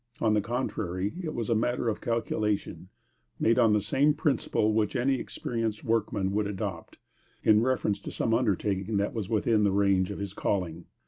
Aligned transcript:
On 0.19 0.33
the 0.33 0.41
contrary, 0.41 1.13
it 1.21 1.35
was 1.35 1.47
a 1.47 1.53
matter 1.53 1.87
of 1.87 2.01
calculation, 2.01 2.89
made 3.39 3.59
on 3.59 3.71
the 3.73 3.79
same 3.79 4.15
principle 4.15 4.73
which 4.73 4.95
any 4.95 5.19
experienced 5.19 5.83
workman 5.83 6.31
would 6.31 6.47
adopt, 6.47 6.97
in 7.43 7.61
reference 7.61 8.01
to 8.01 8.11
some 8.11 8.33
undertaking 8.33 8.97
that 8.97 9.13
was 9.13 9.29
within 9.29 9.63
the 9.63 9.69
range 9.71 10.09
of 10.09 10.17
his 10.17 10.33
calling. 10.33 10.85